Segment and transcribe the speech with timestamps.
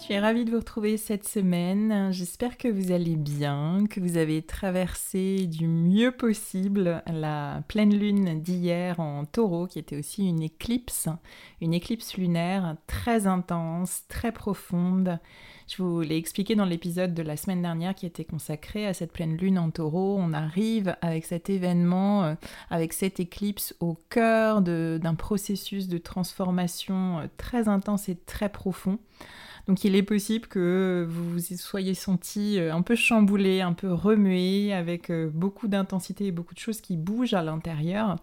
[0.00, 2.10] Je suis ravie de vous retrouver cette semaine.
[2.10, 8.40] J'espère que vous allez bien, que vous avez traversé du mieux possible la pleine lune
[8.40, 11.10] d'hier en taureau, qui était aussi une éclipse,
[11.60, 15.18] une éclipse lunaire très intense, très profonde.
[15.68, 19.12] Je vous l'ai expliqué dans l'épisode de la semaine dernière qui était consacré à cette
[19.12, 20.16] pleine lune en taureau.
[20.18, 22.34] On arrive avec cet événement, euh,
[22.70, 28.98] avec cette éclipse au cœur d'un processus de transformation euh, très intense et très profond.
[29.66, 33.92] Donc il est possible que vous vous soyez senti euh, un peu chamboulé, un peu
[33.92, 38.16] remué, avec euh, beaucoup d'intensité et beaucoup de choses qui bougent à l'intérieur.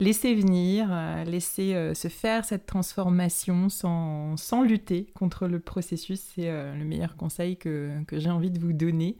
[0.00, 6.20] Laissez venir, euh, laissez se faire cette transformation sans, lutter contre le processus.
[6.34, 9.16] C'est le meilleur conseil que, j'ai envie de vous donner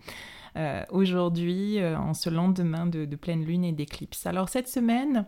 [0.90, 4.26] aujourd'hui, en ce lendemain de pleine lune et d'éclipse.
[4.26, 5.26] Alors cette semaine,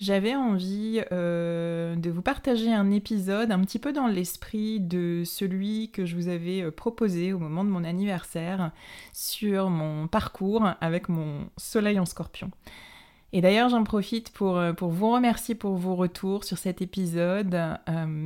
[0.00, 5.90] j'avais envie euh, de vous partager un épisode un petit peu dans l'esprit de celui
[5.92, 8.72] que je vous avais euh, proposé au moment de mon anniversaire
[9.12, 12.50] sur mon parcours avec mon soleil en scorpion.
[13.32, 17.58] Et d'ailleurs, j'en profite pour, euh, pour, vous remercier pour vos retours sur cet épisode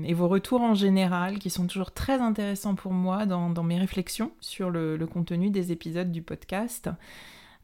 [0.05, 4.32] et vos retours en général qui sont toujours très intéressants pour moi dans, mes réflexions
[4.41, 6.91] sur le, contenu des épisodes du podcast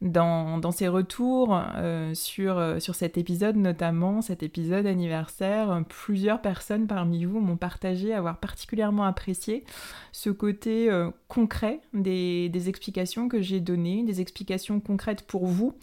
[0.05, 6.87] dans, ses retours euh, sur, euh, sur cet épisode, notamment cet épisode anniversaire, plusieurs personnes
[6.87, 9.63] parmi vous m'ont partagé avoir particulièrement apprécié
[10.11, 15.73] ce côté euh, concret des, des, explications que j'ai données, des explications concrètes pour vous,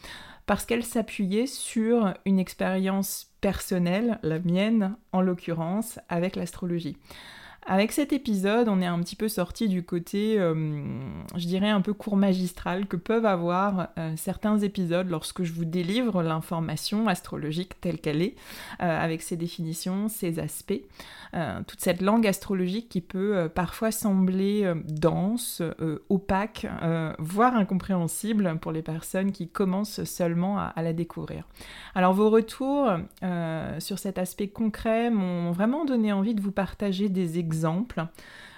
[0.47, 6.97] parce qu'elles s'appuyaient sur une expérience personnelle, la mienne en l'occurrence, avec l'astrologie.
[7.65, 10.83] Avec cet épisode, on est un petit peu sorti du côté, euh,
[11.37, 15.65] je dirais, un peu court magistral que peuvent avoir euh, certains épisodes lorsque je vous
[15.65, 18.35] délivre l'information astrologique telle qu'elle est,
[18.83, 20.83] euh, avec ses définitions, ses aspects,
[21.67, 25.63] toute cette langue astrologique qui peut parfois sembler dense,
[26.11, 26.67] opaque,
[27.19, 31.49] voire incompréhensible pour les personnes qui commencent seulement à la découvrir.
[31.95, 32.91] Alors vos retours
[33.79, 37.52] sur cet aspect concret m'ont vraiment donné envie de vous partager des exemples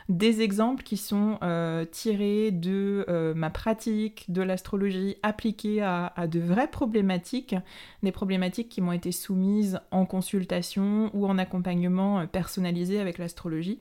[0.09, 6.41] des exemples qui sont euh, tirés de euh, ma pratique de l'astrologie appliquée à, de
[6.41, 7.57] vraies problématiques,
[8.03, 13.81] des problématiques qui m'ont été soumises en consultation ou en accompagnement euh, personnalisé avec l'astrologie,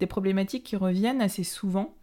[0.00, 1.94] des problématiques qui reviennent assez souvent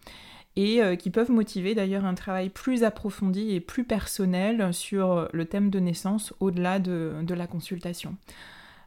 [0.55, 5.69] et qui peuvent motiver d'ailleurs un travail plus approfondi et plus personnel sur le thème
[5.69, 8.17] de naissance au-delà de la consultation.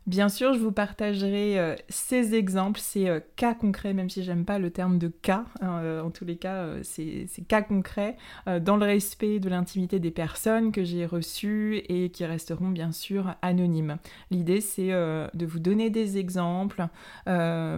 [0.07, 4.47] Bien sûr, je vous partagerai euh, ces exemples, ces euh, cas concrets, même si j'aime
[4.47, 5.45] pas le terme de cas.
[5.61, 8.17] Hein, euh, en tous les cas, ces, cas concrets,
[8.63, 13.35] dans le respect de l'intimité des personnes que j'ai reçues et qui resteront bien sûr
[13.43, 13.99] anonymes.
[14.31, 16.87] L'idée, c'est de vous donner des exemples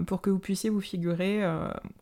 [0.06, 1.42] pour que vous puissiez vous figurer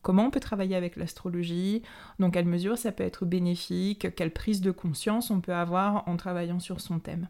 [0.02, 1.82] comment on peut travailler avec l'astrologie,
[2.19, 6.16] dans quelle mesure ça peut être bénéfique, quelle prise de conscience on peut avoir en
[6.16, 7.28] travaillant sur son thème.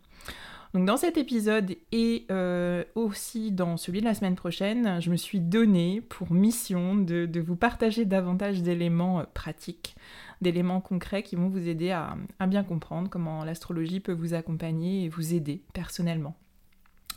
[0.73, 5.17] Donc dans cet épisode et euh, aussi dans celui de la semaine prochaine, je me
[5.17, 9.97] suis donné pour mission de, vous partager davantage d'éléments euh, pratiques,
[10.43, 15.09] d'éléments concrets qui vont vous aider à, bien comprendre comment l'astrologie peut vous accompagner et
[15.09, 16.37] vous aider personnellement.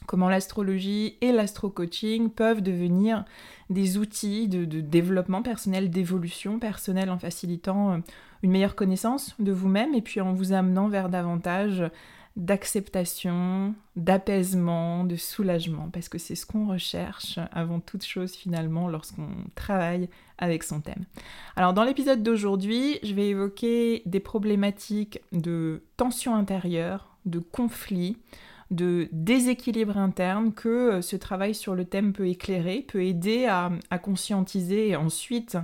[0.07, 3.23] comment l'astrologie et l'astro-coaching peuvent devenir
[3.69, 7.97] des outils de, développement personnel, d'évolution personnelle en facilitant euh,
[8.41, 11.83] une meilleure connaissance de vous-même et puis en vous amenant vers davantage
[12.35, 19.29] d'acceptation, d'apaisement, de soulagement, parce que c'est ce qu'on recherche avant toute chose finalement lorsqu'on
[19.53, 20.09] travaille
[20.39, 21.05] avec son thème.
[21.55, 28.17] Alors dans l'épisode d'aujourd'hui, je vais évoquer des problématiques de tension intérieure, de conflit,
[28.71, 33.71] de déséquilibre interne que euh, ce travail sur le thème peut éclairer, peut aider à,
[33.99, 35.57] conscientiser et ensuite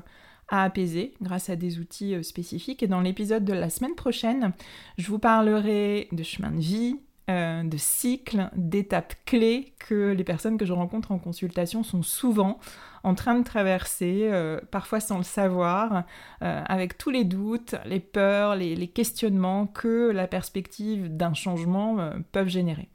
[0.49, 2.83] à apaiser grâce à des outils euh, spécifiques.
[2.83, 4.53] Et dans l'épisode de la semaine prochaine,
[4.97, 6.95] je vous parlerai de chemin de vie,
[7.29, 12.59] euh, de cycles, d'étapes clés que les personnes que je rencontre en consultation sont souvent
[13.03, 16.03] en train de traverser, euh, parfois sans le savoir,
[16.41, 22.89] avec tous les doutes, les peurs, les, questionnements que la perspective d'un changement peuvent générer.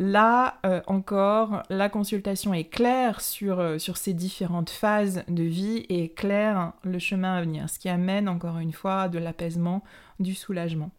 [0.00, 6.72] Là encore, la consultation est claire sur, sur, ces différentes phases de vie et claire
[6.84, 9.82] le chemin à venir, ce qui amène encore une fois de l'apaisement,
[10.20, 10.92] du soulagement.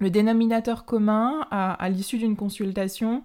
[0.00, 3.24] Le dénominateur commun à, l'issue d'une consultation,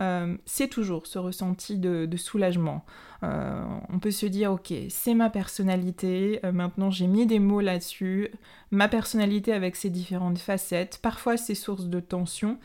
[0.00, 2.84] euh, c'est toujours ce ressenti de, soulagement.
[3.24, 7.60] Euh, on peut se dire, ok, c'est ma personnalité, euh, maintenant j'ai mis des mots
[7.60, 8.28] là-dessus,
[8.70, 12.58] ma personnalité avec ses différentes facettes, parfois c'est source de tension,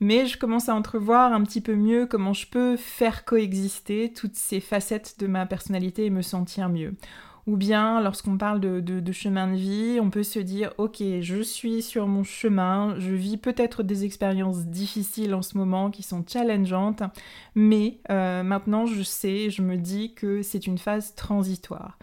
[0.00, 4.36] mais je commence à entrevoir un petit peu mieux comment je peux faire coexister toutes
[4.36, 6.94] ces facettes de ma personnalité et me sentir mieux.
[7.46, 11.82] Ou bien lorsqu'on parle de, chemin de vie, on peut se dire ok, je suis
[11.82, 17.02] sur mon chemin, je vis peut-être des expériences difficiles en ce moment qui sont challengeantes,
[17.54, 21.98] mais euh, maintenant je sais, je me dis que c'est une phase transitoire.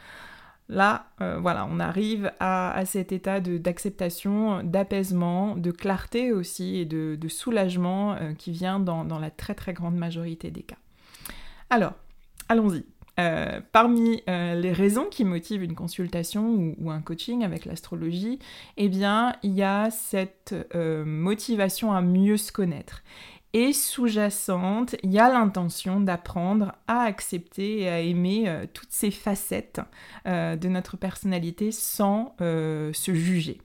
[0.69, 7.27] Là, euh, voilà, on arrive à, cet état d'acceptation, d'apaisement, de clarté aussi et de,
[7.27, 10.77] soulagement euh, qui vient dans la très très grande majorité des cas.
[11.69, 11.93] Alors,
[12.47, 12.85] allons-y.
[13.21, 18.39] Euh, parmi euh, les raisons qui motivent une consultation ou, un coaching avec l'astrologie,
[18.77, 23.03] eh bien, il y a cette euh, motivation à mieux se connaître.
[23.53, 29.81] Et sous-jacente, il y a l'intention d'apprendre à accepter et à aimer toutes ces facettes
[30.25, 33.59] de notre personnalité sans se juger.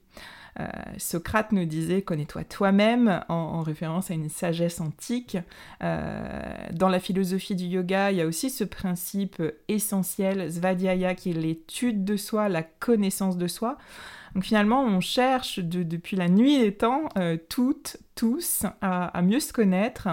[0.58, 0.66] Euh,
[0.96, 5.36] Socrate nous disait connais-toi toi-même en, référence à une sagesse antique.
[5.82, 6.42] Euh,
[6.72, 11.34] dans la philosophie du yoga, il y a aussi ce principe essentiel, Svadhyaya, qui est
[11.34, 13.76] l'étude de soi, la connaissance de soi.
[14.36, 19.50] Donc finalement, on cherche depuis la nuit des temps, euh, toutes, tous, à, mieux se
[19.50, 20.08] connaître.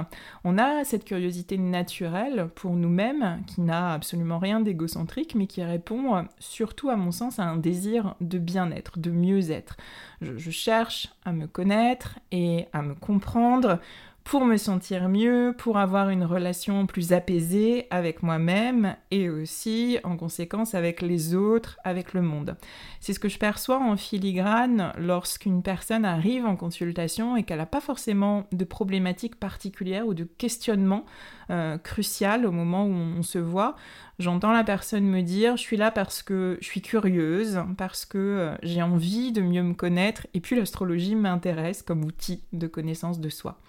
[0.45, 6.15] On a cette curiosité naturelle pour nous-mêmes, qui n'a absolument rien d'égocentrique, mais qui répond
[6.15, 9.75] euh, surtout, à mon sens, à un désir de bien-être, de mieux-être.
[10.21, 13.81] je cherche à me connaître et à me comprendre
[14.23, 20.15] pour me sentir mieux, pour avoir une relation plus apaisée avec moi-même et aussi en
[20.15, 22.55] conséquence avec les autres, avec le monde.
[23.01, 27.65] C'est ce que je perçois en filigrane lorsqu'une personne arrive en consultation et qu'elle n'a
[27.65, 31.05] pas forcément de problématique particulière ou de questionnement
[31.49, 33.75] euh, crucial au moment où on se voit.
[34.19, 38.17] J'entends la personne me dire je suis là parce que je suis curieuse, parce que
[38.17, 43.19] euh, j'ai envie de mieux me connaître et puis l'astrologie m'intéresse comme outil de connaissance
[43.19, 43.59] de soi.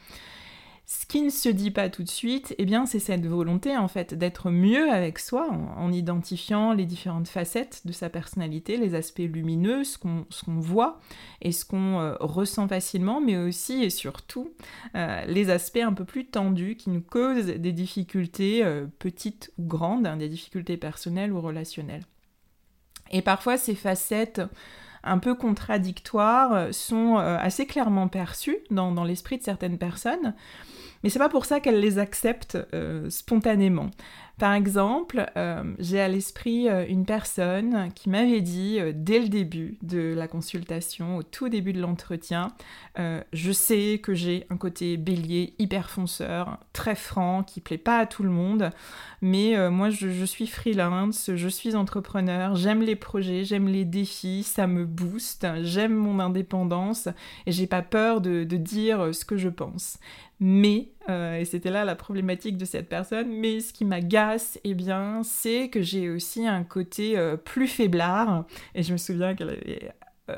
[0.86, 3.88] Ce qui ne se dit pas tout de suite, eh bien, c'est cette volonté en
[3.88, 9.20] fait d'être mieux avec soi en, identifiant les différentes facettes de sa personnalité, les aspects
[9.20, 10.26] lumineux, ce qu'on
[10.60, 11.00] voit
[11.40, 14.52] et ce qu'on euh, ressent facilement, mais aussi et surtout
[14.94, 19.66] euh, les aspects un peu plus tendus qui nous causent des difficultés euh, petites ou
[19.66, 22.04] grandes, hein, des difficultés personnelles ou relationnelles.
[23.10, 24.42] Et parfois ces facettes
[25.04, 30.34] un peu contradictoires sont assez clairement perçues dans l'esprit de certaines personnes.
[31.04, 33.90] Mais c'est pas pour ça qu'elle les accepte euh, spontanément.
[34.38, 39.78] Par exemple, euh, j'ai à l'esprit euh, une personne qui m'avait dit dès le début
[39.82, 42.52] de la consultation, au tout début de l'entretien,
[42.96, 48.06] je sais que j'ai un côté bélier hyper fonceur, très franc, qui plaît pas à
[48.06, 48.70] tout le monde,
[49.20, 54.68] mais moi je, suis freelance, je suis entrepreneur, j'aime les projets, j'aime les défis, ça
[54.68, 57.08] me booste, j'aime mon indépendance
[57.46, 59.98] et j'ai pas peur de dire ce que je pense.
[60.40, 64.75] Mais, euh, et c'était là la problématique de cette personne, mais ce qui m'agace, eh
[64.75, 69.50] bien, c'est que j'ai aussi un côté euh, plus faiblard, et je me souviens qu'elle
[69.50, 69.92] avait
[70.30, 70.37] euh,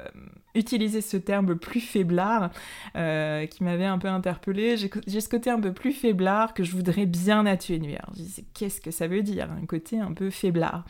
[0.55, 2.51] utilisé ce terme plus faiblard
[2.93, 4.77] qui m'avait un peu interpellée.
[4.77, 7.97] J'ai ce côté un peu plus faiblard que je voudrais bien atténuer.
[7.99, 10.85] Alors je dis, qu'est-ce que ça veut dire, un côté un peu faiblard?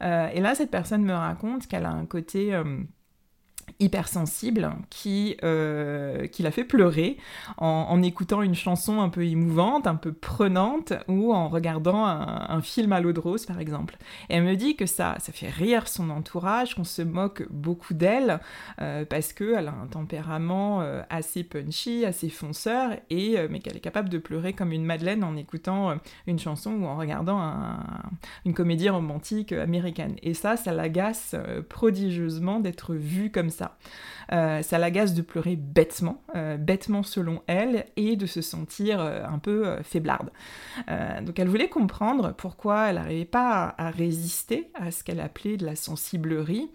[0.00, 2.52] Et là, cette personne me raconte qu'elle a un côté
[3.82, 7.16] hypersensible qui, euh, qui l'a fait pleurer
[7.58, 12.92] en, écoutant une chanson un peu émouvante, un peu prenante, ou en regardant un, film
[12.92, 13.96] à l'eau de rose, par exemple.
[14.28, 18.40] Elle me dit que ça, ça fait rire son entourage, qu'on se moque beaucoup d'elle,
[18.80, 23.80] euh, parce qu'elle a un tempérament euh, assez punchy, assez fonceur, et, mais qu'elle est
[23.80, 25.96] capable de pleurer comme une madeleine en écoutant
[26.26, 27.40] une chanson ou en regardant
[28.44, 30.16] une comédie romantique américaine.
[30.22, 31.34] Et ça, ça l'agace
[31.68, 33.71] prodigieusement d'être vue comme ça.
[34.32, 39.24] Euh, ça l'agace de pleurer bêtement, euh, bêtement selon elle, et de se sentir euh,
[39.26, 40.30] un peu faiblarde.
[41.22, 45.66] donc elle voulait comprendre pourquoi elle n'arrivait pas à, résister à ce qu'elle appelait de
[45.66, 46.70] la sensiblerie,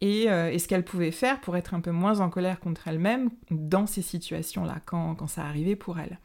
[0.00, 3.86] et, ce qu'elle pouvait faire pour être un peu moins en colère contre elle-même dans
[3.86, 6.18] ces situations-là, quand ça arrivait pour elle.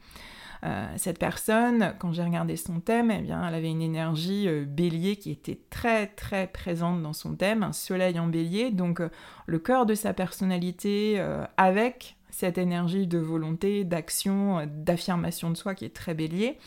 [0.64, 4.64] Euh, cette personne, quand j'ai regardé son thème, eh bien, elle avait une énergie euh,
[4.64, 9.08] bélier qui était très très présente dans son thème, un soleil en bélier, donc euh,
[9.46, 11.20] le cœur de sa personnalité
[11.56, 16.58] avec cette énergie de volonté, d'action, d'affirmation de soi qui est très bélier.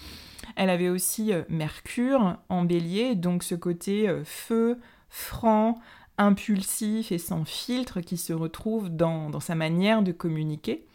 [0.56, 4.80] Elle avait aussi Mercure en bélier, donc ce côté feu,
[5.10, 5.80] franc,
[6.18, 10.86] impulsif et sans filtre qui se retrouve dans sa manière de communiquer.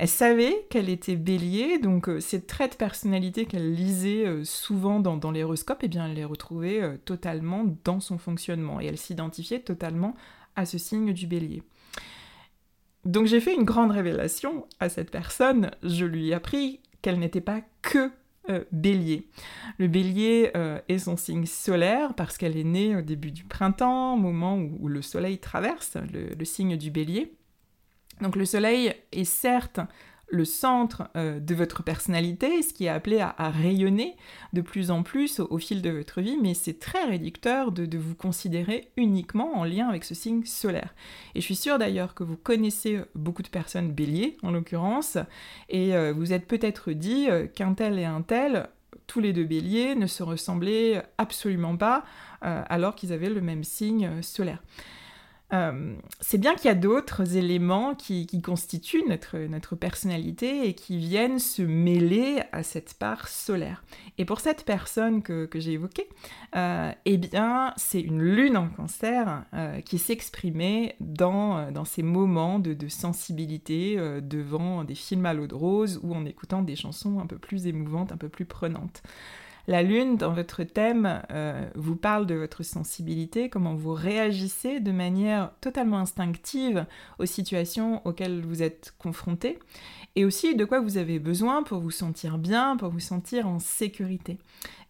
[0.00, 4.98] Elle savait qu'elle était bélier, donc euh, ces traits de personnalité qu'elle lisait euh, souvent
[4.98, 8.96] dans, dans l'héroscope, eh bien, elle les retrouvait euh, totalement dans son fonctionnement et elle
[8.96, 10.14] s'identifiait totalement
[10.56, 11.62] à ce signe du bélier.
[13.04, 17.42] Donc j'ai fait une grande révélation à cette personne, je lui ai appris qu'elle n'était
[17.42, 18.10] pas que
[18.72, 19.28] bélier.
[19.78, 20.50] Le bélier
[20.88, 25.02] est son signe solaire parce qu'elle est née au début du printemps, moment où, le
[25.02, 27.32] soleil traverse le signe du bélier.
[28.20, 29.80] Donc le soleil est certes
[30.30, 34.16] le centre euh, de votre personnalité, ce qui est appelé à, rayonner
[34.52, 38.14] de plus en plus au, fil de votre vie, mais c'est très réducteur de, vous
[38.14, 40.94] considérer uniquement en lien avec ce signe solaire.
[41.34, 45.18] Et je suis sûre d'ailleurs que vous connaissez beaucoup de personnes béliers, en l'occurrence,
[45.68, 48.68] et euh, vous êtes peut-être dit euh, qu'un tel et un tel,
[49.06, 52.04] tous les deux béliers, ne se ressemblaient absolument pas,
[52.42, 54.62] alors qu'ils avaient le même signe solaire.
[55.52, 60.96] Euh, c'est bien qu'il y a d'autres éléments qui, constituent notre, notre, personnalité et qui
[60.98, 63.82] viennent se mêler à cette part solaire.
[64.18, 66.08] Et pour cette personne que, j'ai évoquée,
[66.56, 72.58] euh, eh bien, c'est une lune en cancer euh, qui s'exprimait dans, dans ces moments
[72.58, 77.18] de, de sensibilité devant des films à l'eau de rose ou en écoutant des chansons
[77.18, 79.02] un peu plus émouvantes, un peu plus prenantes.
[79.66, 84.92] La lune, dans votre thème, euh, vous parle de votre sensibilité, comment vous réagissez de
[84.92, 86.86] manière totalement instinctive
[87.18, 89.58] aux situations auxquelles vous êtes confronté,
[90.16, 93.58] et aussi de quoi vous avez besoin pour vous sentir bien, pour vous sentir en
[93.58, 94.38] sécurité.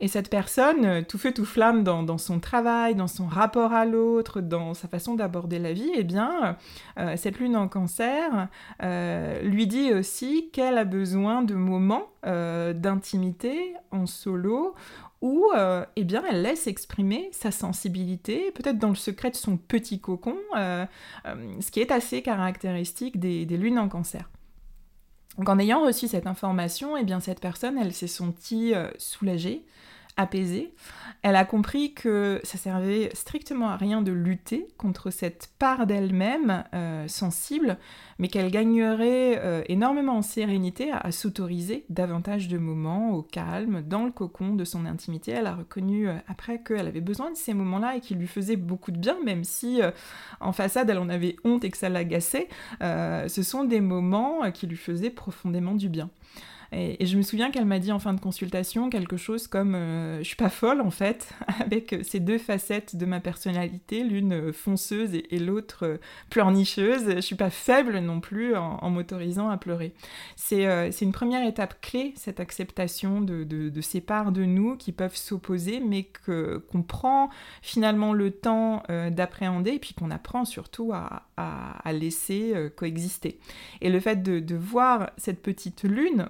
[0.01, 3.85] Et cette personne, euh, tout feu tout flamme dans, son travail, dans son rapport à
[3.85, 6.57] l'autre, dans sa façon d'aborder la vie, eh bien,
[6.99, 8.49] euh, cette lune en cancer
[9.43, 14.75] lui dit aussi qu'elle a besoin de moments d'intimité en solo
[15.21, 19.57] où euh, eh bien, elle laisse exprimer sa sensibilité, peut-être dans le secret de son
[19.57, 20.87] petit cocon, euh,
[21.27, 24.31] euh, ce qui est assez caractéristique des, lunes en cancer.
[25.41, 29.65] Donc en ayant reçu cette information, eh bien, cette personne, elle s'est sentie soulagée,
[30.21, 30.73] apaisée.
[31.23, 36.65] Elle a compris que ça servait strictement à rien de lutter contre cette part d'elle-même
[36.73, 37.77] euh, sensible,
[38.19, 44.07] mais qu'elle gagnerait euh, énormément en sérénité à, s'autoriser davantage de moments au calme, dans
[44.07, 45.33] le cocon de son intimité.
[45.33, 48.57] Elle a reconnu euh, après qu'elle avait besoin de ces moments-là et qu'ils lui faisaient
[48.57, 49.81] beaucoup de bien, même si
[50.41, 52.49] en façade elle en avait honte et que ça l'agaçait.
[52.81, 56.09] ce sont des moments qui lui faisaient profondément du bien.
[56.73, 60.19] Et, je me souviens qu'elle m'a dit en fin de consultation quelque chose comme euh,
[60.19, 64.53] Je suis pas folle en fait, avec ces deux facettes de ma personnalité, l'une euh,
[64.53, 65.97] fonceuse et, l'autre euh,
[66.31, 67.15] pleurnicheuse.
[67.17, 69.95] Je suis pas faible non plus en, m'autorisant à pleurer.
[70.37, 70.65] C'est
[71.01, 75.81] une première étape clé, cette acceptation de, de, ces parts de nous qui peuvent s'opposer,
[75.81, 77.31] mais qu'on prend
[77.63, 83.39] finalement le temps d'appréhender et puis qu'on apprend surtout à, à, laisser coexister.
[83.81, 86.29] Et le fait de, de voir cette petite lune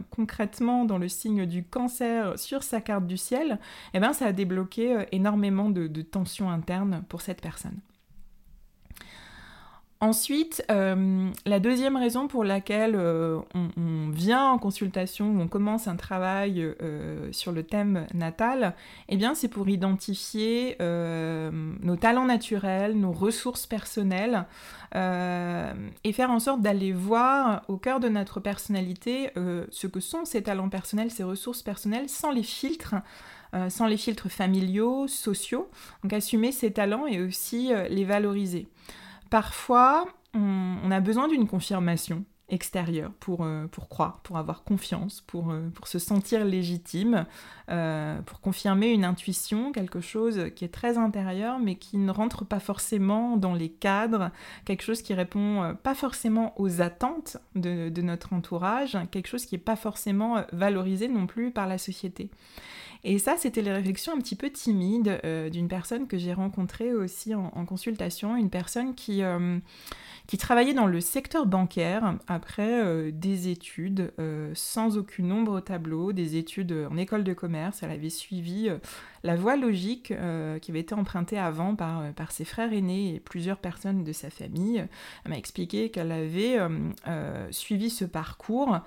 [0.87, 3.59] dans le signe du cancer sur sa carte du ciel,
[3.95, 7.79] eh ben, ça a débloqué euh, énormément de, tensions internes pour cette personne.
[10.03, 15.97] Ensuite, euh, la deuxième raison pour laquelle euh, on, vient en consultation, on commence un
[15.97, 16.75] travail
[17.33, 18.75] sur le thème natal,
[19.09, 24.47] eh bien, c'est pour identifier nos talents naturels, nos ressources personnelles,
[24.97, 30.01] euh, et faire en sorte d'aller voir au cœur de notre personnalité euh, ce que
[30.01, 32.95] sont ces talents personnels, ces ressources personnelles, sans les filtres.
[33.53, 35.69] Euh, sans les filtres familiaux, sociaux,
[36.05, 38.69] donc assumer ces talents et aussi les valoriser.
[39.31, 45.71] Parfois, on a besoin d'une confirmation extérieur pour, euh, croire, pour avoir confiance, pour, euh,
[45.85, 47.27] se sentir légitime,
[47.71, 52.45] euh, pour confirmer une intuition, quelque chose qui est très intérieur mais qui ne rentre
[52.45, 54.31] pas forcément dans les cadres,
[54.65, 59.55] quelque chose qui répond pas forcément aux attentes de, de notre entourage, quelque chose qui
[59.55, 62.31] n'est pas forcément valorisé non plus par la société.
[63.05, 67.35] Et ça, c'était les réflexions un petit peu timides d'une personne que j'ai rencontrée aussi
[67.35, 69.23] en, consultation, une personne qui
[70.31, 75.61] qui travaillait dans le secteur bancaire après euh, des études euh, sans aucune ombre au
[75.61, 77.83] tableau, des études en école de commerce.
[77.83, 78.79] Elle avait suivi euh,
[79.25, 80.15] la voie logique
[80.63, 84.31] qui avait été empruntée avant par, par ses frères aînés et plusieurs personnes de sa
[84.31, 84.87] famille.
[85.25, 86.57] Elle m'a expliqué qu'elle avait
[87.51, 88.79] suivi ce parcours,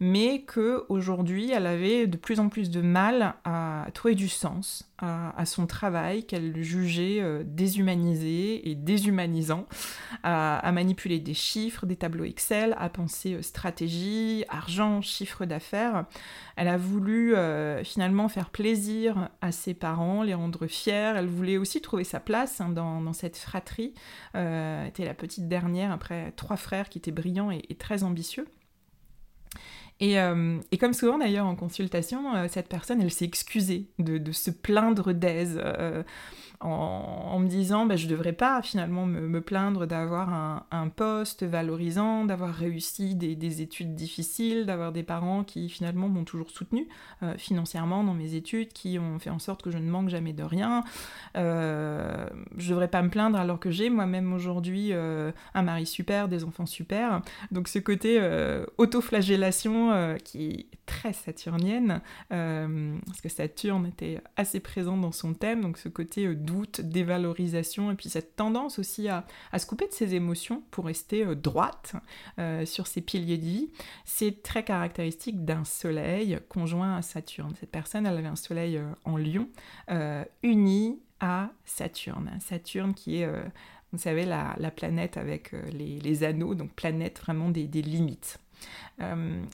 [0.00, 3.61] mais qu'aujourd'hui, elle avait de plus en plus de mal à
[3.94, 9.66] trouver du sens à, son travail qu'elle jugeait euh, déshumanisé et déshumanisant,
[10.22, 16.06] à, manipuler des chiffres, des tableaux Excel, à penser euh, stratégie, argent, chiffre d'affaires.
[16.54, 21.14] Elle a voulu euh, finalement faire plaisir à ses parents, les rendre fiers.
[21.16, 23.94] Elle voulait aussi trouver sa place hein, dans, cette fratrie.
[24.34, 28.46] Elle était la petite dernière après trois frères qui étaient brillants et très ambitieux.
[30.00, 34.50] Euh, et, comme souvent d'ailleurs en consultation, euh, cette personne, elle s'est excusée de, se
[34.50, 35.60] plaindre d'aise.
[35.62, 36.02] Euh,
[36.64, 42.24] en, me disant bah, je ne devrais pas finalement me, plaindre d'avoir un, poste valorisant,
[42.24, 46.88] d'avoir réussi des, études difficiles, d'avoir des parents qui finalement m'ont toujours soutenu
[47.22, 50.32] euh, financièrement dans mes études, qui ont fait en sorte que je ne manque jamais
[50.32, 50.84] de rien.
[51.36, 52.26] Euh,
[52.56, 56.28] je ne devrais pas me plaindre alors que j'ai moi-même aujourd'hui euh, un mari super,
[56.28, 57.22] des enfants super.
[57.50, 58.20] Donc ce côté
[58.78, 65.78] autoflagellation qui est très saturnienne, parce que Saturne était assez présent dans son thème, donc
[65.78, 66.26] ce côté
[66.80, 69.24] dévalorisation, et puis cette tendance aussi à,
[69.56, 71.94] se couper de ses émotions pour rester euh, droite
[72.38, 73.70] euh, sur ses piliers de vie,
[74.04, 77.54] c'est très caractéristique d'un soleil conjoint à Saturne.
[77.58, 79.48] Cette personne, elle avait un soleil euh, en lion,
[80.42, 82.30] uni à Saturne.
[82.40, 83.28] Saturne qui est
[83.92, 88.40] vous savez, la, planète avec les, anneaux, donc planète vraiment des limites.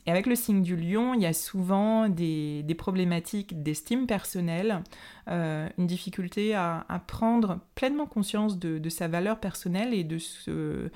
[0.06, 4.82] Et avec le signe du lion, il y a souvent des, problématiques d'estime personnelle,
[5.30, 10.88] euh, une difficulté à, prendre pleinement conscience de, sa valeur personnelle et de ce,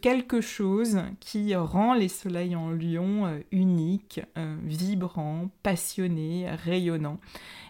[0.00, 4.20] quelque chose qui rend les soleils en lion euh, uniques,
[4.64, 7.18] vibrants, passionnés, rayonnants.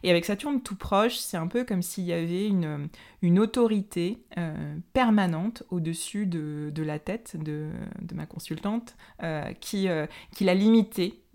[0.03, 2.89] Et avec Saturne tout proche, c'est un peu comme s'il y avait une,
[3.39, 4.19] autorité
[4.93, 7.71] permanente au-dessus de, la tête de,
[8.15, 8.97] ma consultante
[9.61, 10.55] qui euh, qu'il a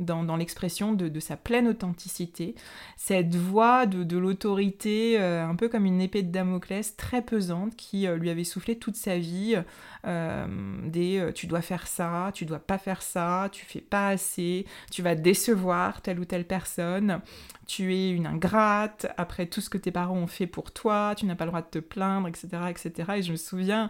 [0.02, 2.56] dans, l'expression de, sa pleine authenticité.
[2.98, 8.08] Cette voix de, l'autorité, euh, un peu comme une épée de Damoclès très pesante qui
[8.08, 9.56] euh, lui avait soufflé toute sa vie,
[10.04, 15.04] des tu dois faire ça, tu dois pas faire ça, tu fais pas assez, tu
[15.04, 17.22] vas décevoir telle ou telle personne,
[17.68, 21.28] tu es une ingrate, après tout ce que tes parents ont fait pour toi, tu
[21.28, 22.48] n'as pas le droit de te plaindre, etc.
[22.70, 23.12] etc.
[23.18, 23.90] Et je me souviens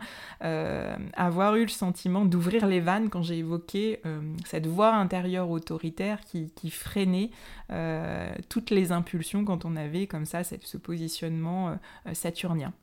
[1.13, 4.01] avoir eu le sentiment d'ouvrir les vannes quand j'ai évoqué
[4.45, 5.49] cette voix intérieure
[6.25, 7.29] qui, freinait
[7.71, 12.73] euh, toutes les impulsions quand on avait comme ça ce positionnement euh, saturnien.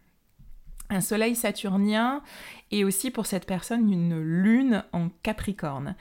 [0.90, 2.22] Un soleil saturnien
[2.70, 5.94] et aussi pour cette personne une lune en capricorne.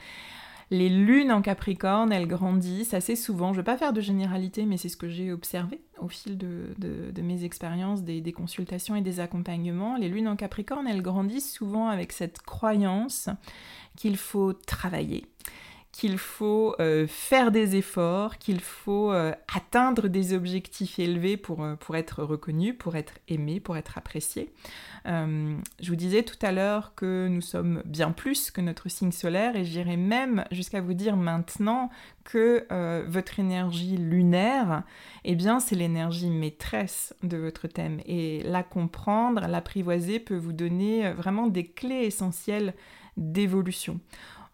[0.70, 3.54] Les lunes en Capricorne, elles grandissent assez souvent.
[3.54, 6.36] Je ne vais pas faire de généralité, mais c'est ce que j'ai observé au fil
[6.36, 9.96] de, mes expériences, des, consultations et des accompagnements.
[9.96, 13.30] Les lunes en Capricorne, elles grandissent souvent avec cette croyance
[13.96, 15.24] qu'il faut travailler,
[15.98, 21.74] qu'il faut euh, faire des efforts, qu'il faut euh, atteindre des objectifs élevés pour, euh,
[21.74, 24.52] pour être reconnu, pour être aimé, pour être apprécié.
[25.04, 29.56] je vous disais tout à l'heure que nous sommes bien plus que notre signe solaire
[29.56, 31.90] et j'irai même jusqu'à vous dire maintenant
[32.22, 32.66] que
[33.08, 34.82] votre énergie lunaire,
[35.24, 41.10] eh bien c'est l'énergie maîtresse de votre thème et la comprendre, l'apprivoiser peut vous donner
[41.12, 42.74] vraiment des clés essentielles
[43.16, 43.98] d'évolution.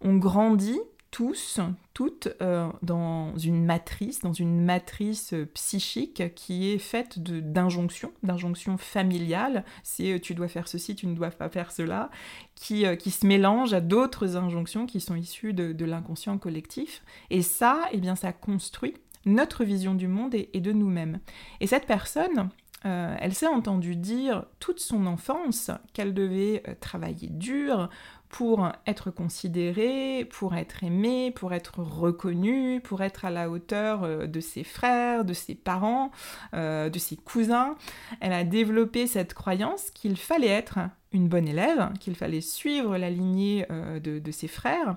[0.00, 0.80] On grandit
[1.14, 1.60] tous,
[1.92, 8.78] toutes, euh, dans une matrice, dans une matrice euh, psychique qui est faite d'injonctions, d'injonctions
[8.78, 12.10] familiales, c'est euh, tu dois faire ceci, tu ne dois pas faire cela,
[12.56, 17.04] qui, qui se mélange à d'autres injonctions qui sont issues de, l'inconscient collectif.
[17.30, 21.20] Et ça, eh bien, ça construit notre vision du monde et, de nous-mêmes.
[21.60, 22.50] Et cette personne,
[22.82, 27.88] elle s'est entendue dire toute son enfance qu'elle devait travailler dur
[28.34, 34.26] pour être considérée, pour être aimée, pour être reconnue, pour être à la hauteur euh,
[34.26, 36.10] de ses frères, de ses parents,
[36.52, 37.76] euh, de ses cousins.
[38.20, 40.80] Elle a développé cette croyance qu'il fallait être
[41.12, 43.68] une bonne élève, qu'il fallait suivre la lignée
[44.02, 44.96] de, ses frères.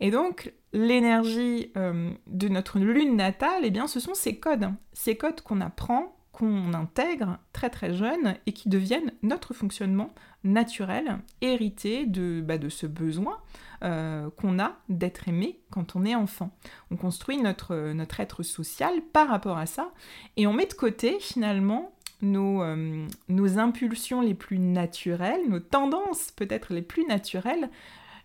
[0.00, 4.68] Et donc, l'énergie de notre lune natale, eh bien, ce sont ces codes.
[4.92, 10.10] Ces codes qu'on apprend, intègre très très jeune et qui deviennent notre fonctionnement
[10.44, 13.38] naturel, hérité de, bah, de ce besoin
[13.82, 16.56] euh, qu'on a d'être aimé quand on est enfant.
[16.90, 19.92] On construit notre, notre être social par rapport à ça
[20.36, 26.30] et on met de côté finalement nos, euh, nos impulsions les plus naturelles, nos tendances
[26.32, 27.68] peut-être les plus naturelles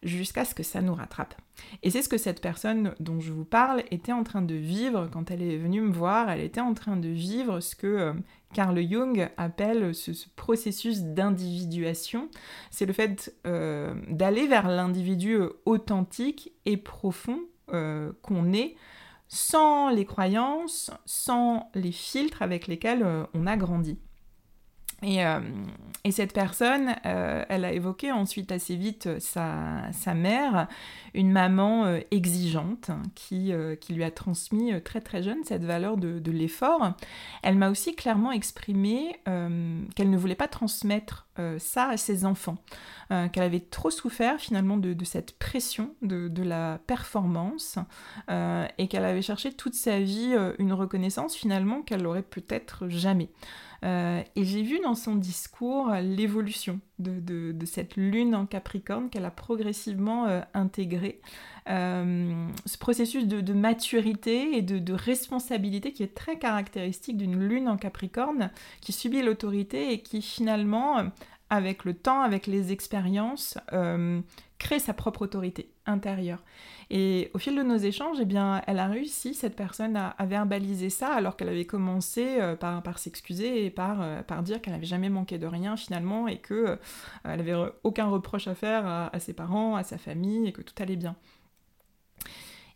[0.04, 1.36] jusqu'à ce que ça nous rattrape.
[1.82, 5.08] Et c'est ce que cette personne dont je vous parle était en train de vivre
[5.12, 6.30] quand elle est venue me voir.
[6.30, 8.14] Elle était en train de vivre ce que euh,
[8.54, 12.30] Carl Jung appelle ce, processus d'individuation.
[12.72, 17.40] C'est le fait euh, d'aller vers l'individu authentique et profond
[17.72, 18.76] euh, qu'on est
[19.28, 23.98] sans les croyances, sans les filtres avec lesquels on a grandi.
[25.04, 25.40] Euh,
[26.04, 30.68] et, cette personne, euh, elle a évoqué ensuite assez vite sa, sa mère,
[31.14, 36.20] une maman euh, exigeante qui, qui, lui a transmis très très jeune cette valeur de,
[36.20, 36.94] de l'effort.
[37.42, 42.58] Elle m'a aussi clairement exprimé qu'elle ne voulait pas transmettre ça à ses enfants,
[43.10, 47.78] qu'elle avait trop souffert finalement de, cette pression de, la performance
[48.30, 53.30] et qu'elle avait cherché toute sa vie une reconnaissance finalement qu'elle n'aurait peut-être jamais.
[53.84, 59.32] Euh, et j'ai vu dans son discours l'évolution de, cette lune en Capricorne qu'elle a
[59.32, 61.22] progressivement euh, intégrée.
[61.70, 67.78] Euh, ce processus de, maturité et de, responsabilité qui est très caractéristique d'une lune en
[67.78, 71.04] Capricorne qui subit l'autorité et qui finalement,
[71.50, 73.58] avec le temps, avec les expériences,
[74.64, 76.40] crée sa propre autorité intérieure.
[76.90, 80.90] Et au fil de nos échanges, eh bien, elle a réussi, cette personne, à, verbaliser
[80.90, 85.10] ça alors qu'elle avait commencé euh, par, s'excuser et par, euh, dire qu'elle n'avait jamais
[85.10, 89.76] manqué de rien finalement et qu'elle euh, n'avait aucun reproche à faire à, ses parents,
[89.76, 91.16] à sa famille et que tout allait bien.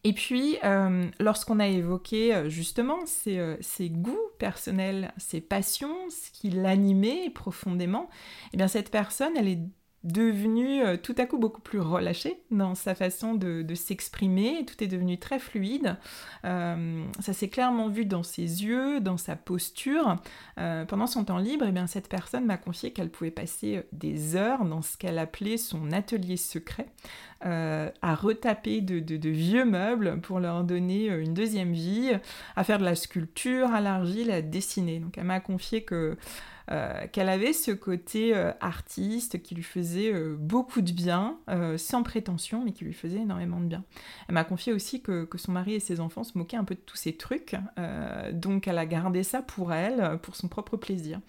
[0.04, 0.58] Et puis,
[1.20, 8.10] lorsqu'on a évoqué justement ses, ses, goûts personnels, ses passions, ce qui l'animait profondément,
[8.54, 9.60] eh bien cette personne, elle est
[10.08, 14.88] devenu euh, tout à coup beaucoup plus relâché dans sa façon de, s'exprimer, tout est
[14.88, 15.98] devenu très fluide.
[16.46, 20.15] Euh, ça s'est clairement vu dans ses yeux, dans sa posture.
[20.60, 24.36] Euh, pendant son temps libre, eh bien, cette personne m'a confié qu'elle pouvait passer des
[24.36, 26.88] heures dans ce qu'elle appelait son atelier secret,
[27.41, 32.12] à retaper de, vieux meubles pour leur donner une deuxième vie,
[32.56, 35.00] à faire de la sculpture, à l'argile, à dessiner.
[35.00, 36.17] Donc elle m'a confié que
[36.69, 41.38] euh, qu'elle avait ce côté euh, artiste qui lui faisait euh, beaucoup de bien,
[41.77, 43.84] sans prétention, mais qui lui faisait énormément de bien.
[44.27, 46.75] Elle m'a confié aussi que, que, son mari et ses enfants se moquaient un peu
[46.75, 47.56] de tous ces trucs,
[48.34, 51.19] donc elle a gardé ça pour elle, pour son propre plaisir.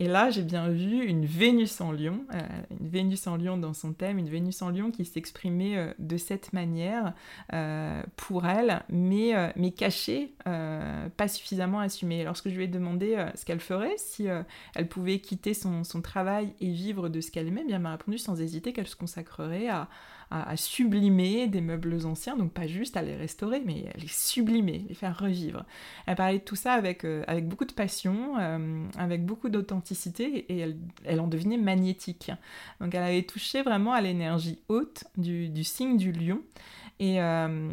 [0.00, 2.40] Et là, j'ai bien vu une Vénus en lion, euh,
[2.80, 6.16] une Vénus en lion dans son thème, une Vénus en lion qui s'exprimait euh, de
[6.16, 7.14] cette manière
[7.52, 12.24] euh, pour elle, mais, mais cachée, pas suffisamment assumée.
[12.24, 14.26] Lorsque je lui ai demandé ce qu'elle ferait, si
[14.74, 18.18] elle pouvait quitter son, travail et vivre de ce qu'elle aimait, bien, elle m'a répondu
[18.18, 19.88] sans hésiter qu'elle se consacrerait à,
[20.30, 24.84] à, sublimer des meubles anciens, donc pas juste à les restaurer, mais à les sublimer,
[24.88, 25.64] les faire revivre.
[26.06, 30.46] Elle parlait de tout ça avec, euh, avec beaucoup de passion, euh, avec beaucoup d'authenticité,
[30.52, 32.30] et elle, elle, en devenait magnétique.
[32.80, 36.40] Donc elle avait touché vraiment à l'énergie haute du, du signe du lion.
[37.00, 37.68] Et, euh,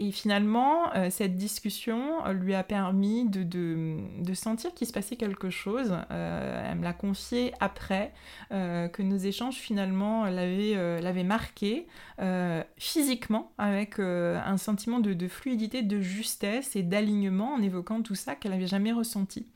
[0.00, 5.50] et finalement, euh, cette discussion lui a permis de, de, sentir qu'il se passait quelque
[5.50, 5.96] chose.
[6.10, 8.12] Euh, elle me l'a confié après,
[8.50, 11.86] euh, que nos échanges finalement l'avaient marqué
[12.76, 18.50] physiquement, avec un sentiment de, fluidité, de justesse et d'alignement en évoquant tout ça qu'elle
[18.50, 19.46] n'avait jamais ressenti.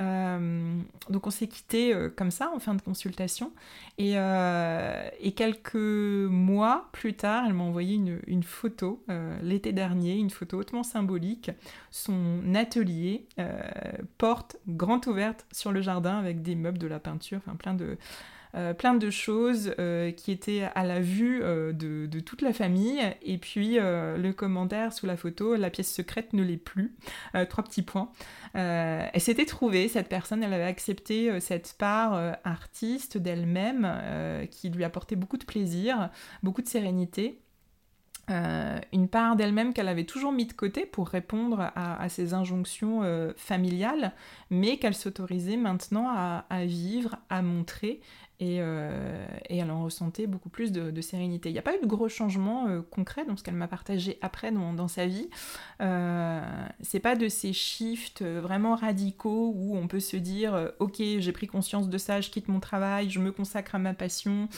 [0.00, 0.78] Euh,
[1.10, 3.52] donc on s'est quitté euh, comme ça en fin de consultation.
[3.98, 9.04] Et, euh, et, quelques mois plus tard, elle m'a envoyé une, une photo
[9.42, 11.50] l'été dernier, une photo hautement symbolique.
[11.90, 13.26] Son atelier,
[14.18, 17.96] porte grande ouverte sur le jardin avec des meubles, de la peinture, enfin plein de
[18.54, 23.00] euh, plein de choses euh, qui étaient à la vue euh, de, toute la famille.
[23.22, 26.94] Et puis le commentaire sous la photo, la pièce secrète ne l'est plus.
[27.48, 28.10] trois petits points.
[28.54, 33.90] elle s'était trouvée, cette personne, elle avait accepté cette part artiste d'elle-même
[34.50, 36.10] qui lui apportait beaucoup de plaisir,
[36.42, 37.41] beaucoup de sérénité.
[38.28, 43.02] Une part d'elle-même qu'elle avait toujours mis de côté pour répondre à, ses injonctions
[43.36, 44.12] familiales,
[44.50, 48.00] mais qu'elle s'autorisait maintenant à, vivre, à montrer
[48.42, 51.48] et, elle en ressentait beaucoup plus de, sérénité.
[51.48, 54.50] Il n'y a pas eu de gros changements concrets dans ce qu'elle m'a partagé après
[54.52, 55.28] dans, sa vie.
[55.78, 61.46] c'est pas de ces shifts vraiment radicaux où on peut se dire ok j'ai pris
[61.46, 64.48] conscience de ça, je quitte mon travail, je me consacre à ma passion.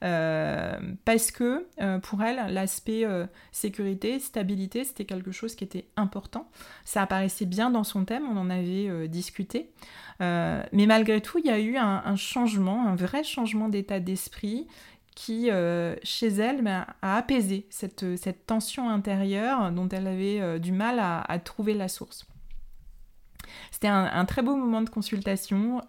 [0.00, 1.66] parce que
[2.00, 3.06] pour elle, l'aspect
[3.50, 6.48] sécurité, stabilité, c'était quelque chose qui était important.
[6.84, 9.70] Ça apparaissait bien dans son thème, on en avait discuté.
[10.20, 13.31] Euh, mais malgré tout, il y a eu un, changement, un vrai changement
[13.68, 14.66] d'état d'esprit
[15.14, 18.04] qui, euh, chez elle, ben, a apaisé cette,
[18.46, 22.26] tension intérieure dont elle avait euh, du mal à, trouver la source.
[23.70, 25.82] C'était un, très beau moment de consultation.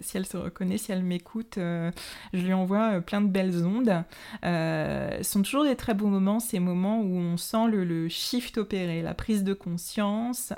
[0.00, 1.92] si elle se reconnaît, si elle m'écoute, je
[2.32, 4.04] lui envoie plein de belles ondes.
[4.42, 8.58] ce sont toujours des très beaux moments, ces moments où on sent le, le shift
[8.58, 10.52] opérer, la prise de conscience,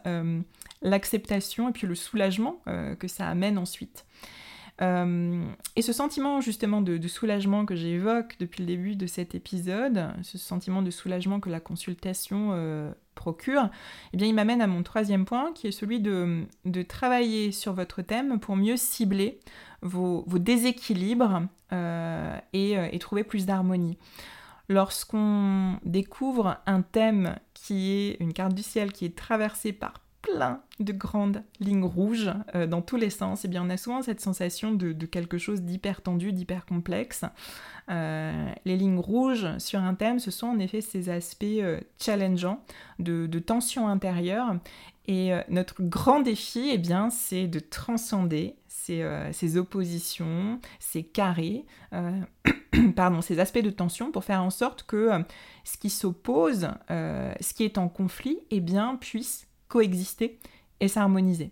[0.83, 4.05] l'acceptation et puis le soulagement euh, que ça amène ensuite.
[4.83, 5.45] Euh,
[5.77, 10.39] et ce sentiment justement de, soulagement que j'évoque depuis le début de cet épisode, ce
[10.39, 13.69] sentiment de soulagement que la consultation euh, procure,
[14.13, 16.47] eh il m'amène à mon troisième point qui est celui de,
[16.89, 19.39] travailler sur votre thème pour mieux cibler
[19.83, 21.43] vos, déséquilibres
[22.53, 23.99] et, et trouver plus d'harmonie.
[24.69, 29.95] Lorsqu'on découvre un thème qui est une carte du ciel qui est traversée par
[30.81, 34.03] de grandes lignes rouges euh, dans tous les sens, et eh bien on a souvent
[34.03, 37.25] cette sensation de, quelque chose d'hyper tendu, d'hyper complexe.
[37.91, 42.65] Euh, les lignes rouges sur un thème, ce sont en effet ces aspects euh, challengeants,
[42.99, 44.57] de, tension intérieure.
[45.09, 51.67] Et notre grand défi, eh bien, c'est de transcender ces, ces, oppositions, ces carrés,
[52.95, 55.11] pardon, ces aspects de tension pour faire en sorte que
[55.65, 60.39] ce qui s'oppose, ce qui est en conflit, eh bien, puisse coexister
[60.81, 61.51] et s'harmoniser.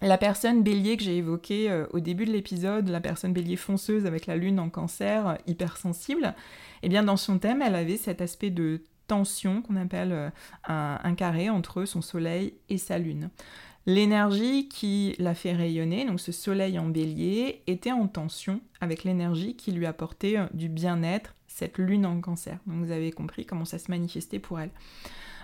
[0.00, 4.06] La personne bélier que j'ai évoquée euh, au début de l'épisode, la personne bélier fonceuse
[4.06, 6.34] avec la lune en cancer, euh, hypersensible,
[6.82, 10.30] eh bien dans son thème, elle avait cet aspect de tension qu'on appelle euh,
[10.64, 13.28] un, carré entre son soleil et sa lune.
[13.84, 19.54] L'énergie qui l'a fait rayonner, donc ce soleil en bélier, était en tension avec l'énergie
[19.54, 22.58] qui lui apportait du bien-être, cette lune en cancer.
[22.66, 24.70] Donc vous avez compris comment ça se manifestait pour elle.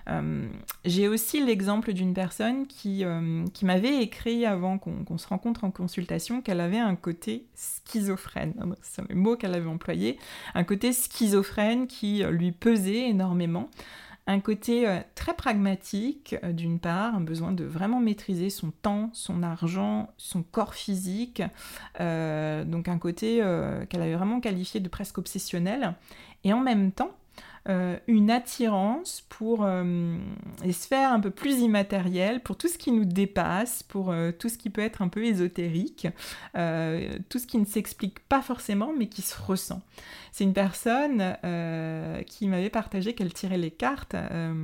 [0.08, 0.48] Euh,
[0.84, 5.70] j'ai aussi l'exemple d'une personne qui, euh, qui m'avait écrit avant qu'on se rencontre en
[5.70, 8.74] consultation qu'elle avait un côté schizophrène.
[8.82, 10.18] C'est le mot qu'elle avait employé.
[10.54, 13.68] Un côté schizophrène qui lui pesait énormément
[14.30, 19.42] un côté euh, très pragmatique d'une part, un besoin de vraiment maîtriser son temps, son
[19.42, 21.42] argent, son corps physique,
[21.98, 23.42] donc un côté
[23.88, 25.94] qu'elle avait vraiment qualifié de presque obsessionnel,
[26.44, 27.17] et en même temps
[27.68, 30.16] euh, une attirance pour euh,
[30.64, 34.48] les sphères un peu plus immatérielles, pour tout ce qui nous dépasse, pour euh, tout
[34.48, 36.06] ce qui peut être un peu ésotérique,
[37.28, 39.82] tout ce qui ne s'explique pas forcément mais qui se ressent.
[40.32, 41.36] C'est une personne
[42.26, 44.16] qui m'avait partagé qu'elle tirait les cartes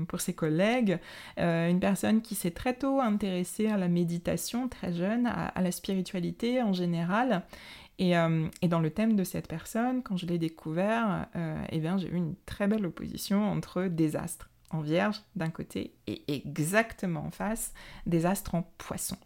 [0.08, 0.98] pour ses collègues,
[1.36, 6.62] une personne qui s'est très tôt intéressée à la méditation, très jeune, à la spiritualité
[6.62, 7.42] en général,
[8.00, 11.96] euh, et, dans le thème de cette personne, quand je l'ai découvert, euh, eh bien,
[11.96, 17.30] j'ai eu une très belle opposition entre désastre en vierge d'un côté et exactement en
[17.30, 17.72] face
[18.07, 19.16] désastre en poisson.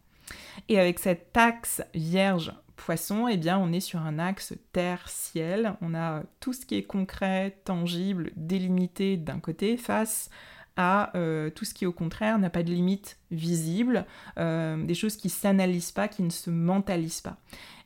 [0.69, 5.75] Et avec cet axe vierge-poisson, eh bien, on est sur un axe terre-ciel.
[5.81, 10.29] On a tout ce qui est concret, tangible, délimité d'un côté face
[11.15, 15.93] euh, tout ce qui au contraire n'a pas de limite visible, des choses qui s'analysent
[15.93, 17.39] pas, qui ne se mentalisent pas.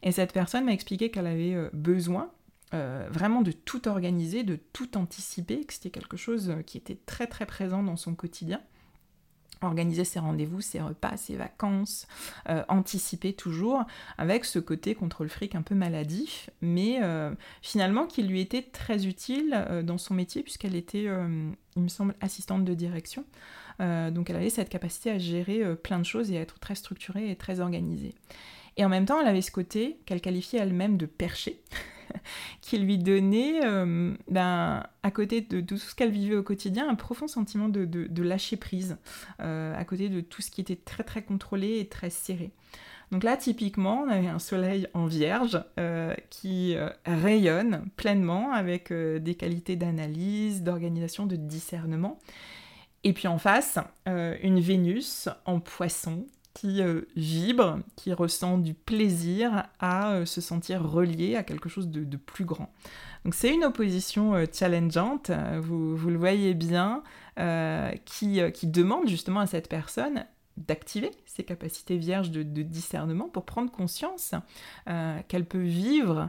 [0.03, 2.31] Et cette personne m'a expliqué qu'elle avait euh, besoin
[2.75, 6.99] euh, vraiment de tout organiser, de tout anticiper, que c'était quelque chose euh, qui était
[7.07, 8.61] très très présent dans son quotidien.
[9.63, 12.07] Organiser ses rendez-vous, ses repas, ses vacances,
[12.69, 13.85] anticiper toujours,
[14.19, 17.01] avec ce côté contrôle fric un peu maladif, mais
[17.61, 21.05] finalement qui lui était très utile dans son métier, puisqu'elle était,
[21.77, 23.25] il me semble, assistante de direction.
[23.79, 27.31] donc elle avait cette capacité à gérer plein de choses et à être très structurée
[27.31, 28.15] et très organisée.
[28.77, 31.61] Et en même temps, elle avait ce côté qu'elle qualifiait elle-même de perché,
[32.61, 36.95] qui lui donnait, euh, ben, à côté de, tout ce qu'elle vivait au quotidien, un
[36.95, 38.97] profond sentiment de, lâcher prise,
[39.41, 42.51] euh, à côté de tout ce qui était très très contrôlé et très serré.
[43.11, 49.35] Donc là, typiquement, on avait un soleil en vierge euh, qui rayonne pleinement avec des
[49.35, 52.19] qualités d'analyse, d'organisation, de discernement.
[53.05, 59.65] Et puis en face, une Vénus en poisson qui euh, vibre, qui ressent du plaisir
[59.79, 62.73] à euh, se sentir relié à quelque chose de, plus grand.
[63.25, 67.03] Donc c'est une opposition euh, challengeante, vous, le voyez bien,
[68.05, 70.27] qui, qui, demande justement à cette personne
[70.59, 74.35] d'activer ses capacités vierges de, discernement pour prendre conscience
[75.29, 76.29] qu'elle peut vivre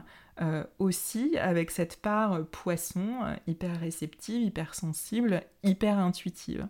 [0.78, 6.66] aussi avec cette part poisson, hyper réceptive, hyper sensible, hyper intuitive.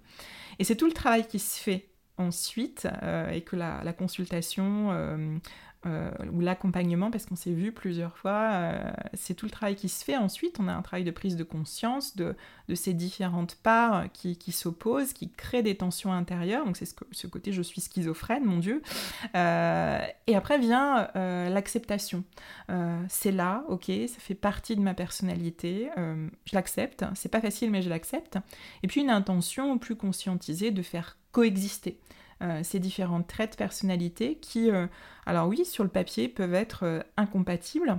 [0.58, 2.86] Et c'est tout le travail qui se fait ensuite
[3.32, 5.40] et que la consultation
[5.86, 9.90] euh, ou l'accompagnement, parce qu'on s'est vu plusieurs fois, euh, c'est tout le travail qui
[9.90, 10.16] se fait.
[10.16, 12.34] Ensuite, on a un travail de prise de conscience de,
[12.74, 16.64] ces différentes parts qui, s'opposent, qui créent des tensions intérieures.
[16.64, 18.82] Donc c'est ce, côté je suis schizophrène, mon Dieu.
[19.34, 22.24] Euh, et après vient l'acceptation.
[23.08, 27.04] c'est là, ok, ça fait partie de ma personnalité, je l'accepte.
[27.14, 28.38] C'est pas facile, mais je l'accepte.
[28.82, 31.98] Et puis une intention plus conscientisée de faire coexister.
[32.42, 34.86] Euh, ces différents traits de personnalité qui, euh,
[35.24, 37.98] alors oui, sur le papier, peuvent être euh, incompatibles,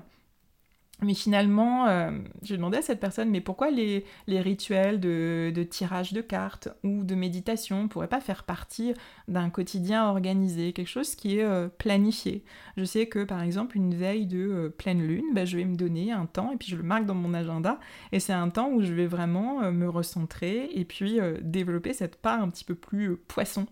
[1.02, 6.22] mais finalement, euh, j'ai demandé à cette personne, mais pourquoi les, rituels de, tirage de
[6.22, 8.94] cartes ou de méditation ne pourraient pas faire partie
[9.28, 12.46] d'un quotidien organisé, quelque chose qui est euh, planifié?
[12.78, 15.76] Je sais que par exemple, une veille de euh, pleine lune, bah, je vais me
[15.76, 17.80] donner un temps et puis je le marque dans mon agenda
[18.14, 22.42] et c'est un temps où je vais vraiment me recentrer et puis développer cette part
[22.42, 23.66] un petit peu plus poisson.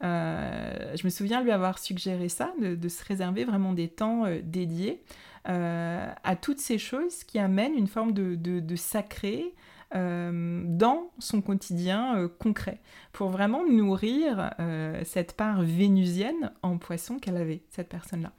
[0.00, 5.02] je me souviens lui avoir suggéré ça, de se réserver vraiment des temps dédiés.
[5.48, 9.54] Euh, à toutes ces choses qui amènent une forme de, sacré
[9.94, 12.80] euh, dans son quotidien euh, concret,
[13.12, 14.54] pour vraiment nourrir
[15.04, 18.32] cette part vénusienne en poisson qu'elle avait, cette personne-là.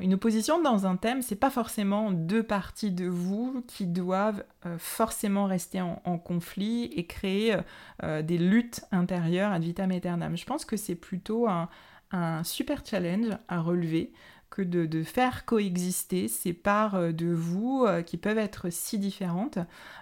[0.00, 4.44] une opposition dans un thème, c'est pas forcément deux parties de vous qui doivent
[4.78, 7.56] forcément rester en, conflit et créer
[8.02, 10.36] des luttes intérieures ad vitam aeternam.
[10.36, 14.12] Je pense que c'est plutôt un super challenge à relever
[14.54, 19.58] que de, faire coexister ces parts euh, de vous euh, qui peuvent être si différentes,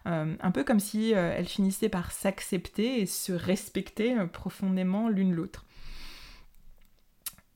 [0.07, 5.65] euh, un peu comme si elles finissaient par s'accepter et se respecter profondément l'une l'autre.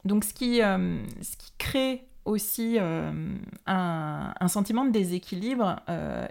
[0.06, 0.60] Donc ce qui,
[1.58, 5.76] crée aussi un, sentiment de déséquilibre,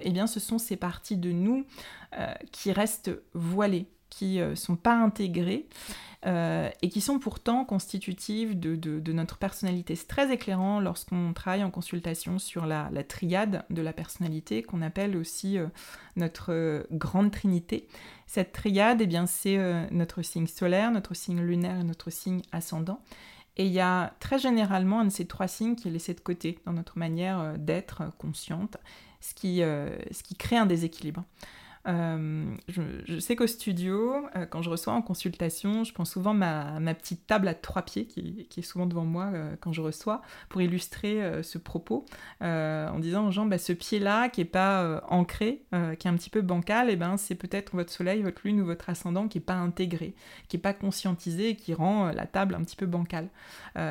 [0.01, 1.65] eh bien ce sont ces parties de nous
[2.51, 5.67] qui restent voilées, qui ne sont pas intégrées
[6.25, 9.95] euh, et qui sont pourtant constitutives de, notre personnalité.
[9.95, 15.17] C'est très éclairant lorsqu'on travaille en consultation sur la, triade de la personnalité, qu'on appelle
[15.17, 15.67] aussi euh,
[16.15, 17.87] notre euh, grande trinité.
[18.25, 19.59] Cette triade, eh bien, c'est
[19.91, 23.01] notre signe solaire, notre signe lunaire et notre signe ascendant.
[23.57, 26.19] Et il y a très généralement un de ces trois signes qui est laissé de
[26.21, 28.77] côté dans notre manière d'être consciente,
[29.21, 31.23] ce qui, ce qui crée un déséquilibre.
[31.87, 36.79] Euh, je, sais qu'au studio, euh, quand je reçois en consultation, je prends souvent ma,
[36.79, 40.21] ma petite table à trois pieds qui, est souvent devant moi euh, quand je reçois
[40.49, 42.05] pour illustrer ce propos
[42.41, 45.63] en disant aux gens bah, ce pied-là qui n'est pas ancré,
[45.99, 48.61] qui est un petit peu bancal, et eh ben, c'est peut-être votre soleil, votre lune
[48.61, 50.15] ou votre ascendant qui n'est pas intégré,
[50.47, 53.29] qui n'est pas conscientisé et qui rend la table un petit peu bancale.
[53.75, 53.81] vous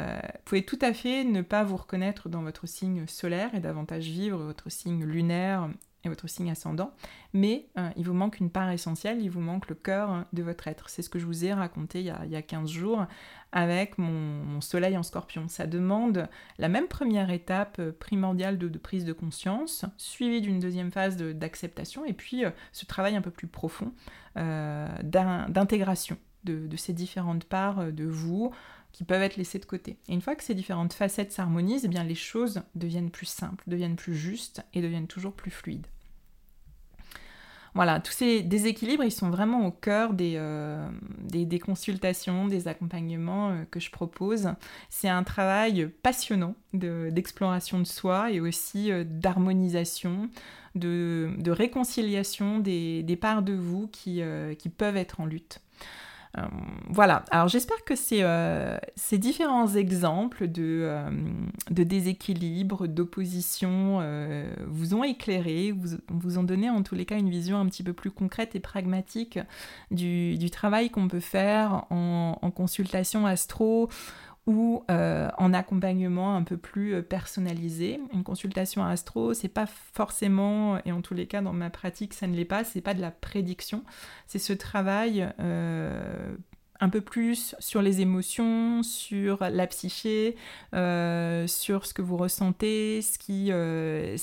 [0.44, 4.38] pouvez tout à fait ne pas vous reconnaître dans votre signe solaire et davantage vivre
[4.38, 5.68] votre signe lunaire
[6.04, 6.92] et votre signe ascendant,
[7.32, 10.68] mais euh, il vous manque une part essentielle, il vous manque le cœur de votre
[10.68, 10.88] être.
[10.88, 13.06] C'est ce que je vous ai raconté il y a, il 15 jours
[13.52, 15.48] avec mon, soleil en scorpion.
[15.48, 20.90] Ça demande la même première étape euh, primordiale de, prise de conscience, suivie d'une deuxième
[20.90, 23.92] phase d'acceptation, et puis euh, ce travail un peu plus profond
[24.34, 28.52] d'intégration de, de, ces différentes parts de vous,
[28.94, 29.98] qui peuvent être laissées de côté.
[30.08, 33.64] Et une fois que ces différentes facettes s'harmonisent, eh bien les choses deviennent plus simples,
[33.66, 35.88] deviennent plus justes et deviennent toujours plus fluides.
[37.74, 43.50] Voilà, tous ces déséquilibres, ils sont vraiment au cœur des, euh, des, consultations, des accompagnements
[43.50, 44.50] euh, que je propose.
[44.90, 50.28] C'est un travail passionnant d'exploration de, soi et aussi euh, d'harmonisation,
[50.76, 54.22] de, réconciliation des, des, parts de vous qui,
[54.58, 55.60] qui peuvent être en lutte.
[56.36, 56.42] Euh,
[56.88, 58.78] voilà, alors j'espère que ces, euh,
[59.12, 61.10] différents exemples de, euh,
[61.70, 64.00] déséquilibre, d'opposition
[64.66, 65.72] vous ont éclairé,
[66.08, 68.60] vous, ont donné en tous les cas une vision un petit peu plus concrète et
[68.60, 69.38] pragmatique
[69.90, 73.88] du, travail qu'on peut faire en consultation astro
[74.46, 78.00] ou euh, en accompagnement un peu plus euh, personnalisé.
[78.12, 82.26] Une consultation astro, c'est pas forcément, et en tous les cas dans ma pratique ça
[82.26, 83.84] ne l'est pas, c'est pas de la prédiction,
[84.26, 86.36] c'est ce travail euh,
[86.84, 90.36] un peu plus sur les émotions, sur la psyché,
[90.74, 94.16] euh, sur ce que vous ressentez, ce qui, euh,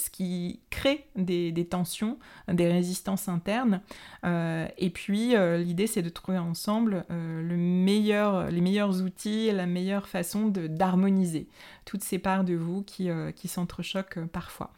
[0.70, 3.82] crée des, tensions, des résistances internes.
[4.26, 10.07] Euh, et puis l'idée c'est de trouver ensemble le meilleur, les meilleurs outils, la meilleure
[10.07, 11.47] façon d'harmoniser
[11.86, 14.72] toutes ces parts de vous qui, qui s'entrechoquent parfois.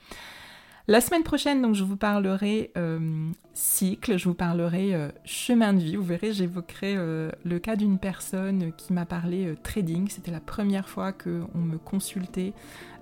[0.88, 5.80] La semaine prochaine, donc, je vous parlerai euh, cycle, je vous parlerai euh, chemin de
[5.80, 5.96] vie.
[5.96, 10.10] Vous verrez, j'évoquerai euh, le cas d'une personne qui m'a parlé trading.
[10.10, 12.52] C'était la première fois qu'on me consultait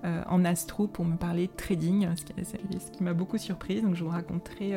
[0.04, 3.82] en astro pour me parler trading, ce qui, m'a beaucoup surprise.
[3.82, 4.74] Donc, je vous raconterai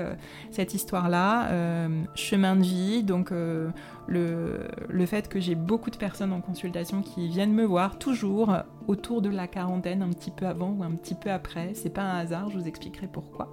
[0.52, 1.88] cette histoire-là.
[2.16, 3.72] chemin de vie, donc le,
[4.08, 8.56] le fait que j'ai beaucoup de personnes en consultation qui viennent me voir toujours
[8.88, 11.74] autour de la quarantaine, un petit peu avant ou un petit peu après.
[11.74, 13.50] C'est pas un hasard, je vous expliquerai pourquoi.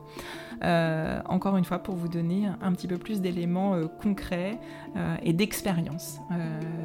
[0.65, 4.59] Euh, encore une fois, pour vous donner un petit peu plus d'éléments euh, concrets
[4.97, 6.21] euh, et d'expérience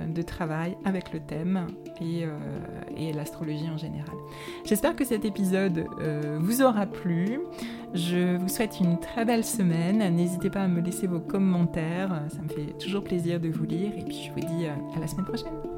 [0.08, 1.68] de travail avec le thème
[2.02, 2.26] et,
[2.96, 4.16] et l'astrologie en général.
[4.66, 5.86] J'espère que cet épisode
[6.40, 7.40] vous aura plu.
[7.94, 10.16] Je vous souhaite une très belle semaine.
[10.16, 12.22] N'hésitez pas à me laisser vos commentaires.
[12.30, 13.92] Ça me fait toujours plaisir de vous lire.
[13.98, 15.77] Et puis je vous dis à la semaine prochaine.